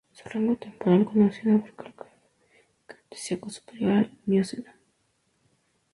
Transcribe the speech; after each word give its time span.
Su 0.13 0.27
rango 0.29 0.55
temporal 0.55 1.05
conocido 1.05 1.53
abarca 1.57 1.83
del 1.83 1.93
"Cretácico 2.87 3.51
superior" 3.51 3.91
al 3.97 4.11
"Mioceno". 4.25 4.71